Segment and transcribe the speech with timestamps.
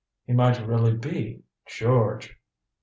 [0.25, 2.35] "He might really be George."